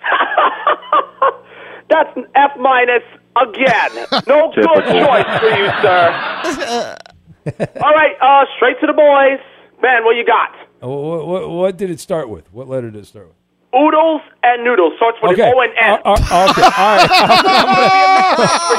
[1.90, 3.02] That's an F minus
[3.36, 4.06] again.
[4.26, 6.96] No good choice for you, sir.
[7.82, 9.38] All right, uh, straight to the boys.
[9.80, 10.50] Ben, what you got?
[10.80, 12.52] What, what, what did it start with?
[12.52, 13.36] What letter did it start with?
[13.74, 14.94] Oodles and noodles.
[14.96, 15.48] Starts with Okay.
[15.48, 15.98] an O and N.
[16.02, 16.16] Uh, uh,
[16.50, 16.62] okay.
[16.62, 17.08] All right.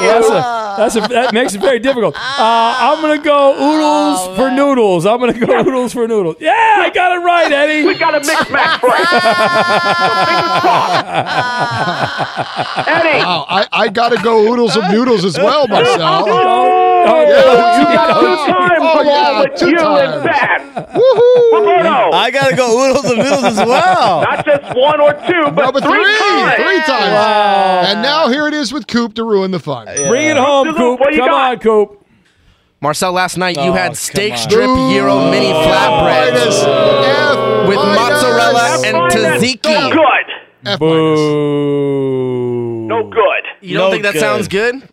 [0.18, 0.30] that's a,
[0.76, 2.16] that's a, that makes it very difficult.
[2.16, 5.06] Uh, I'm going to go oodles for noodles.
[5.06, 6.36] I'm going to go oodles for noodles.
[6.40, 7.86] Yeah, I got it right, Eddie.
[7.86, 8.80] We got a mix match
[12.88, 13.18] Eddie.
[13.24, 16.24] Wow, I, I got to go oodles of noodles as well, Marcel.
[17.06, 20.14] Oh, you got two oh, times Oh, along yeah, with two you times.
[20.14, 20.84] and Ben.
[20.94, 22.12] Woohoo!
[22.14, 24.22] I gotta go oodles and noodles as well.
[24.22, 26.54] Not just one or two, but, No, but three, three, times.
[26.56, 27.12] three times.
[27.12, 27.82] Wow.
[27.86, 29.86] And now here it is with Coop to ruin the fun.
[30.08, 31.00] Bring it home, Coop.
[31.00, 31.52] what you Come got?
[31.52, 31.94] on, Coop.
[32.80, 34.38] Marcel, last night you Oh, had steak on.
[34.38, 36.62] strip gyro mini Minus flatbreads
[37.04, 37.98] F with minus.
[37.98, 39.14] mozzarella and Minus.
[39.14, 39.92] No tzatziki.
[39.92, 40.26] good.
[40.64, 41.20] F minus.
[42.88, 43.44] No good.
[43.60, 44.20] You don't No think that good.
[44.20, 44.88] sounds good?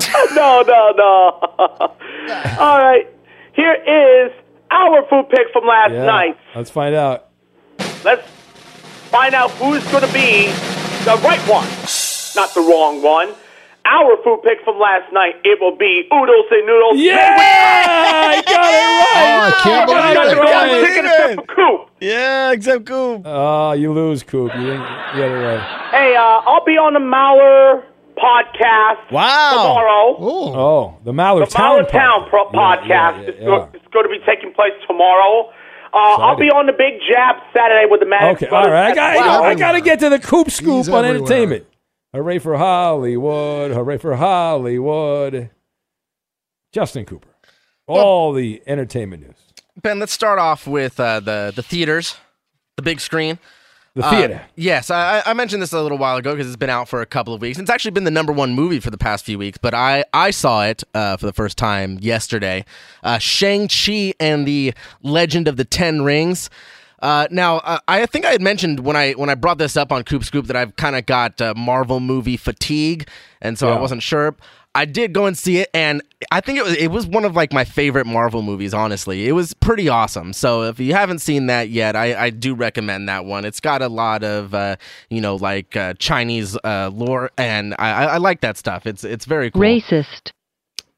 [0.34, 1.38] no, no, no.
[2.58, 3.06] All right.
[3.54, 4.32] Here is
[4.70, 6.04] our food pick from last Yeah.
[6.06, 6.36] night.
[6.54, 7.28] Let's find out.
[8.04, 8.26] Let's
[9.10, 10.46] find out who's going to be
[11.04, 11.66] the right one,
[12.34, 13.34] not the wrong one.
[13.84, 16.98] Our food pick from last night, it will be oodles and noodles.
[16.98, 19.26] Yeah, I got it right.
[19.26, 20.40] Oh, I can't You got believe the it.
[20.40, 20.86] wrong Right.
[20.86, 21.90] chicken except for Coop.
[22.00, 23.22] Yeah, except Coop.
[23.24, 24.54] Oh, you lose, Coop.
[24.54, 25.90] You didn't you got it right.
[25.90, 27.82] Hey, uh, I'll be on the Maller
[28.22, 29.50] podcast Wow.
[29.50, 30.16] tomorrow.
[30.18, 33.44] Oh, Oh, the Mallard The Town Mauer Town pro- podcast yeah, yeah, is yeah.
[33.46, 35.50] go- it's going to be taking place tomorrow.
[35.92, 38.98] Uh, I'll be on the Big Jab Saturday with the Maddox Okay, all brothers right.
[38.98, 39.42] I as got, well.
[39.44, 41.16] I got to get to the Coop Scoop He's on everywhere.
[41.26, 41.66] entertainment.
[42.14, 43.72] Hooray for Hollywood!
[43.72, 45.50] Hooray for Hollywood!
[46.72, 47.28] Justin Cooper.
[47.86, 49.36] All the entertainment news.
[49.82, 52.16] Ben, let's start off with uh, the the theaters,
[52.76, 53.38] the big screen.
[53.94, 54.42] The Uh, theater.
[54.56, 57.06] yes, I, I mentioned this a little while ago because it's been out for a
[57.06, 57.58] couple of weeks.
[57.58, 60.30] It's actually been the number one movie for the past few weeks, but I, I
[60.30, 62.64] saw it uh, for the first time yesterday.
[63.02, 64.72] Uh, Shang-Chi and the
[65.02, 66.48] Legend of the Ten Rings.
[67.00, 69.90] Uh, now, uh, I think I had mentioned when I when I brought this up
[69.92, 73.08] on Coop Scoop that I've kind of got uh, Marvel movie fatigue,
[73.40, 74.36] and so I wasn't sure.
[74.74, 76.00] I did go and see it, and
[76.30, 78.72] I think it was it was one of like my favorite Marvel movies.
[78.72, 80.32] Honestly, it was pretty awesome.
[80.32, 83.44] So if you haven't seen that yet, I, I do recommend that one.
[83.44, 84.76] It's got a lot of uh,
[85.10, 88.86] you know like uh, Chinese uh, lore, and I, I I like that stuff.
[88.86, 89.60] It's it's very cool.
[89.60, 90.32] Racist.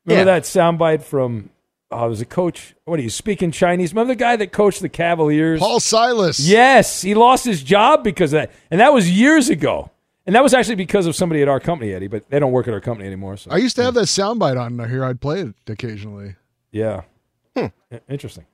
[0.06, 0.34] Remember Yeah.
[0.36, 1.50] that soundbite from?
[1.90, 2.74] Oh, it was a coach.
[2.86, 3.92] What are you speaking Chinese?
[3.92, 5.60] Remember the guy that coached the Cavaliers?
[5.60, 6.40] Paul Silas.
[6.40, 9.90] Yes, he lost his job because of that, and that was years ago.
[10.26, 12.06] And that was actually because of somebody at our company, Eddie.
[12.08, 13.36] But they don't work at our company anymore.
[13.36, 15.04] So I used to have that soundbite on here.
[15.04, 16.36] I'd play it occasionally.
[16.72, 17.02] yeah,
[17.56, 17.66] Hmm.
[18.08, 18.46] Interesting.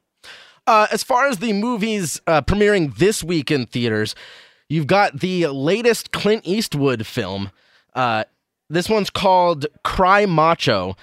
[0.66, 4.14] Uh, as far as the movies uh, premiering this week in theaters,
[4.68, 7.50] you've got the latest Clint Eastwood film.
[7.94, 8.24] Uh,
[8.68, 10.96] this one's called Cry Macho.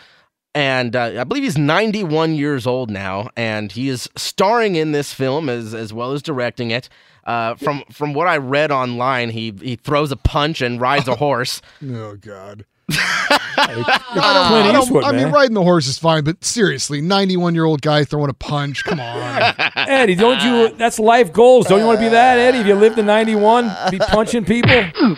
[0.53, 5.11] and uh, I believe he's 91 years old now, and he is starring in this
[5.13, 6.87] film as as well as directing it.
[7.27, 11.15] Uh, from from what I read online, he he throws a punch and rides a
[11.25, 11.61] horse.
[11.83, 12.65] Oh God.
[12.91, 13.85] Clint
[14.17, 17.81] I, don't- Eastwood, I mean, riding the horse is fine, but seriously, 91 year old
[17.81, 18.83] guy throwing a punch.
[18.83, 19.55] Come on.
[19.75, 20.75] Eddie, don't you?
[20.77, 21.67] That's life goals.
[21.67, 22.59] Don't you want to be that, Eddie?
[22.59, 24.91] If you lived to 91, be punching people.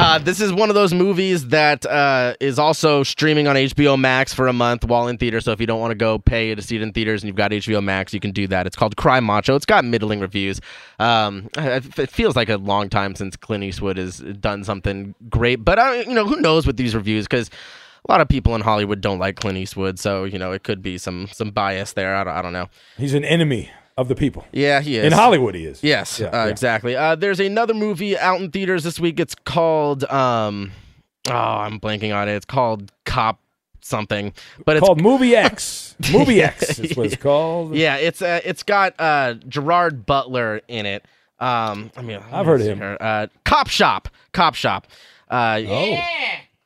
[0.00, 4.32] Uh, this is one of those movies that uh, is also streaming on HBO Max
[4.32, 5.42] for a month while in theater.
[5.42, 7.36] So if you don't want to go pay to see it in theaters and you've
[7.36, 8.66] got HBO Max, you can do that.
[8.66, 9.56] It's called Cry Macho.
[9.56, 10.58] It's got middling reviews.
[10.98, 15.56] Um, it it feels like a long time since Clint Eastwood has done something great,
[15.66, 17.50] but uh, you know who knows with these reviews because.
[18.08, 20.80] A lot of people in Hollywood don't like Clint Eastwood, so you know it could
[20.80, 22.16] be some some bias there.
[22.16, 22.70] I don't, I don't know.
[22.96, 24.46] He's an enemy of the people.
[24.52, 25.04] Yeah, he is.
[25.04, 25.82] In Hollywood, he is.
[25.84, 26.46] Yes, Yeah, uh, yeah.
[26.46, 26.96] exactly.
[26.96, 29.20] Uh, there's another movie out in theaters this week.
[29.20, 30.72] It's called um,
[31.28, 32.36] oh, I'm blanking on it.
[32.36, 33.38] It's called Cop
[33.82, 34.32] something,
[34.64, 35.94] but it's called Movie X.
[36.10, 37.74] Movie X is what it's called.
[37.74, 41.04] Yeah, it's uh, it's got uh, Gerard Butler in it.
[41.38, 42.78] Um, I mean, I've heard of him.
[42.78, 42.96] see here.
[42.98, 44.86] Uh, Cop Shop, Cop Shop.
[45.30, 45.84] Uh, Oh.
[45.84, 46.06] yeah,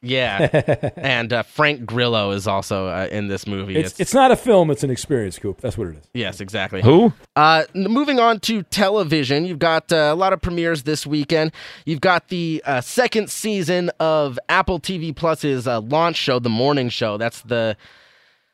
[0.97, 3.77] and uh, Frank Grillo is also uh, in this movie.
[3.77, 5.61] It's, it's not a film, it's an experience, Coop.
[5.61, 6.05] That's what it is.
[6.13, 6.83] Yes, exactly.
[6.83, 7.13] Who?
[7.37, 11.53] Uh, moving on to television, you've got uh, a lot of premieres this weekend.
[11.85, 16.89] You've got the uh, second season of Apple TV Plus's uh, launch show, The Morning
[16.89, 17.17] Show.
[17.17, 17.77] That's the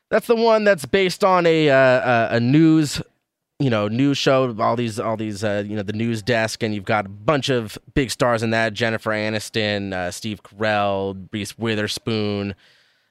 [0.09, 1.75] that's the one that's based on a uh,
[2.33, 3.01] a, a news
[3.61, 6.73] you know news show all these all these uh, you know the news desk and
[6.73, 11.57] you've got a bunch of big stars in that jennifer aniston uh, steve carell reese
[11.57, 12.55] witherspoon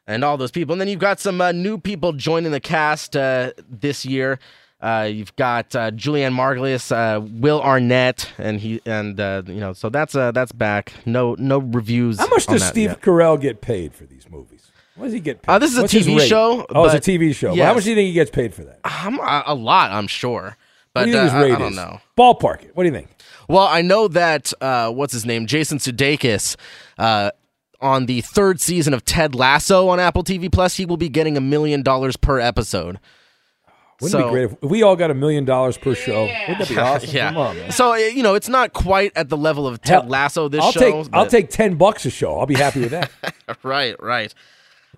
[0.06, 3.16] and all those people and then you've got some uh, new people joining the cast
[3.16, 4.38] uh, this year
[4.80, 9.74] uh, you've got uh, Julianne Margulies, uh, Will Arnett, and he and uh, you know,
[9.74, 10.94] so that's uh, that's back.
[11.04, 12.18] No no reviews.
[12.18, 13.02] How much does Steve yet.
[13.02, 14.19] Carell get paid for these?
[15.00, 15.50] What does he get paid?
[15.52, 17.54] Uh, this is a What's his TV show, Oh, it's a TV show.
[17.54, 17.66] Yes.
[17.66, 18.80] how much do you think he gets paid for that?
[18.84, 20.58] Um, a, a lot, I'm sure.
[20.92, 21.76] But what do you think uh, his rate I, I don't is?
[21.76, 22.00] know.
[22.18, 22.76] Ballpark it.
[22.76, 23.08] What do you think?
[23.48, 26.56] Well, I know that uh, what's his name, Jason Sudeikis,
[26.98, 27.30] uh,
[27.80, 31.36] on the third season of Ted Lasso on Apple TV Plus, he will be getting
[31.38, 33.00] a million dollars per episode.
[34.02, 36.24] Wouldn't it be great if, if we all got a million dollars per show?
[36.24, 36.40] Yeah.
[36.50, 37.10] Wouldn't that be awesome?
[37.12, 37.28] yeah.
[37.28, 37.70] Come on, man.
[37.70, 40.48] So uh, you know, it's not quite at the level of Ted Hell, Lasso.
[40.48, 42.38] This I'll show, take I'll take ten bucks a show.
[42.38, 43.10] I'll be happy with that.
[43.62, 44.34] right, right.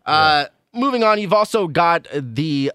[0.07, 2.73] Uh, moving on, you've also got the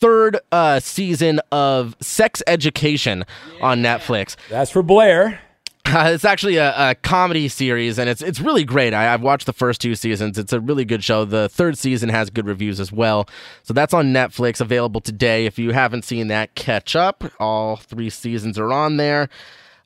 [0.00, 3.24] third uh, season of Sex Education
[3.60, 4.36] on Netflix.
[4.50, 5.40] That's for Blair.
[5.84, 8.94] Uh, it's actually a, a comedy series, and it's it's really great.
[8.94, 10.38] I, I've watched the first two seasons.
[10.38, 11.24] It's a really good show.
[11.24, 13.28] The third season has good reviews as well.
[13.64, 15.44] So that's on Netflix, available today.
[15.44, 17.24] If you haven't seen that, catch up.
[17.40, 19.28] All three seasons are on there.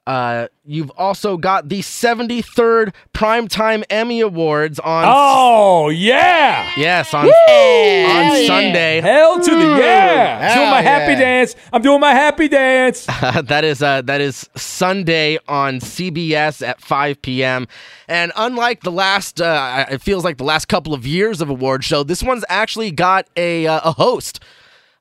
[0.06, 5.04] Uh, you've also got the 73rd Primetime Emmy Awards on.
[5.06, 6.70] Oh yeah!
[6.76, 7.30] Yes, on, Woo!
[7.30, 8.46] on Hell yeah.
[8.46, 9.00] Sunday.
[9.00, 10.54] Hell to the yeah!
[10.54, 11.18] doing my happy yeah.
[11.18, 11.56] dance.
[11.72, 13.06] I'm doing my happy dance.
[13.42, 17.66] that is uh, that is Sunday on CBS at 5 p.m.
[18.06, 21.82] And unlike the last, uh, it feels like the last couple of years of award
[21.82, 24.40] show, this one's actually got a uh, a host.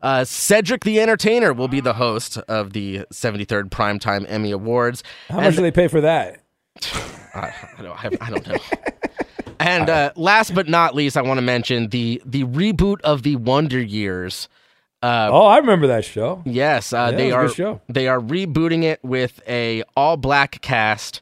[0.01, 5.03] Uh, Cedric the Entertainer will be the host of the 73rd Primetime Emmy Awards.
[5.29, 6.41] How much do they pay for that?
[7.33, 8.57] I, I don't, I, I don't know.
[9.59, 13.35] and uh, last but not least, I want to mention the the reboot of the
[13.37, 14.47] Wonder Years.
[15.01, 16.41] Uh, oh, I remember that show.
[16.45, 17.49] Yes, uh, Yeah, they it was a are.
[17.49, 17.81] show.
[17.89, 21.21] They are rebooting it with a all black cast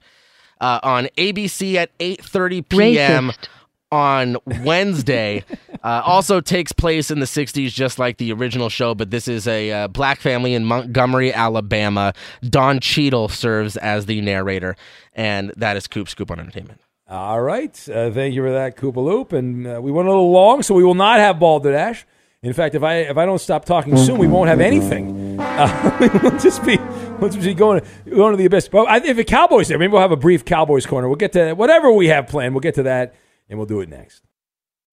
[0.61, 3.30] uh, on ABC at eight thirty p.m.
[3.32, 3.47] Racist.
[3.91, 5.43] on Wednesday.
[5.84, 9.47] Uh, also takes place in the '60s, just like the original show, but this is
[9.47, 12.13] a uh, black family in Montgomery, Alabama.
[12.41, 14.75] Don Cheadle serves as the narrator,
[15.13, 16.81] and that is Coop Scoop on Entertainment.
[17.07, 17.77] All right.
[17.89, 19.34] Uh, thank you for that, Koopa Loop.
[19.34, 22.05] And uh, we went a little long, so we will not have Balderdash.
[22.41, 25.39] In fact, if I if I don't stop talking soon, we won't have anything.
[25.39, 26.77] Uh, we'll just be
[27.19, 28.67] we'll just be going going to the abyss.
[28.67, 31.07] But I, if the Cowboys there, maybe we'll have a brief Cowboys corner.
[31.07, 32.53] We'll get to whatever we have planned.
[32.53, 33.15] We'll get to that,
[33.47, 34.23] and we'll do it next.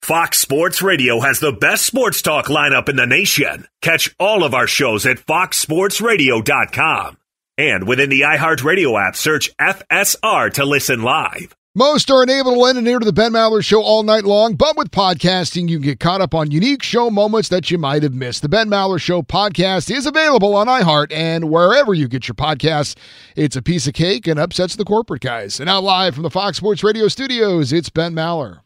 [0.03, 3.67] Fox Sports Radio has the best sports talk lineup in the nation.
[3.83, 7.19] Catch all of our shows at foxsportsradio.com.
[7.59, 11.55] And within the iHeartRadio app, search FSR to listen live.
[11.75, 14.55] Most are unable to lend an ear to the Ben Maller Show all night long,
[14.57, 18.03] but with podcasting, you can get caught up on unique show moments that you might
[18.03, 18.43] have missed.
[18.43, 22.97] The Ben Maller Show podcast is available on iHeart and wherever you get your podcasts.
[23.37, 25.61] It's a piece of cake and upsets the corporate guys.
[25.61, 28.61] And now live from the Fox Sports Radio studios, it's Ben Maller.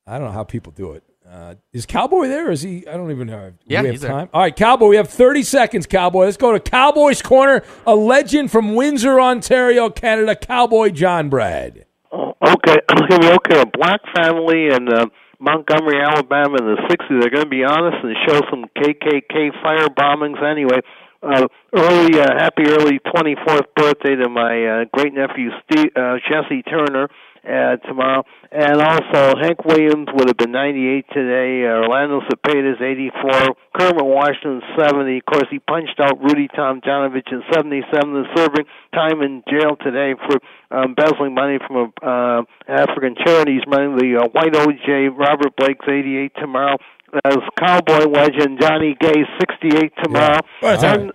[0.08, 1.04] I don't know how people do it.
[1.32, 2.48] Uh, is Cowboy there?
[2.48, 2.88] Or is he?
[2.88, 3.52] I don't even know.
[3.52, 4.12] Do Yeah, we have he's there.
[4.12, 4.30] time.
[4.34, 4.88] All right, Cowboy.
[4.88, 5.86] We have 30 seconds.
[5.86, 6.26] Cowboy.
[6.26, 7.64] Let's go to Cowboys Corner.
[7.86, 10.36] A legend from Windsor, Ontario, Canada.
[10.36, 11.86] Cowboy John Brad.
[12.12, 12.78] Okay,
[13.10, 13.62] here okay.
[13.62, 15.06] A black family in uh,
[15.40, 17.22] Montgomery, Alabama, in the '60s.
[17.22, 20.42] They're going to be honest and show some KKK fire bombings.
[20.44, 20.80] Anyway,
[21.22, 26.64] uh, early, uh, happy early 24th birthday to my uh, great nephew Steve, uh, Jesse
[26.64, 27.08] Turner.
[27.40, 31.64] Uh, tomorrow, and also Hank Williams would have been 98 today.
[31.66, 33.56] Uh, Orlando Cepeda's 84.
[33.80, 35.18] Kermit Washington 70.
[35.18, 40.14] Of course, he punched out Rudy Tomjanovich in 77 and serving time in jail today
[40.28, 40.38] for
[40.76, 43.54] um, embezzling money from a uh, African charity.
[43.54, 45.18] He's running the uh, White OJ.
[45.18, 46.78] Robert Blake's 88 tomorrow.
[47.26, 50.40] As Cowboy legend Johnny Gay 68 tomorrow.
[50.62, 51.12] Well, and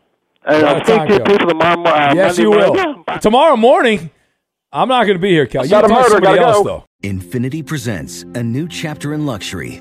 [0.47, 1.25] and I'll it's speak to Joe.
[1.25, 1.83] people tomorrow.
[1.85, 3.05] Uh, yes, Monday you morning.
[3.07, 3.19] will.
[3.21, 4.11] Tomorrow morning,
[4.75, 5.65] I'm not going to be here, Cal.
[5.65, 6.85] You Got a can talk to murder, somebody gotta else, go.
[7.03, 7.09] though.
[7.09, 9.81] Infiniti presents a new chapter in luxury,